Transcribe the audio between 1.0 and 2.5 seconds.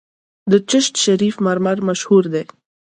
شریف مرمر مشهور دي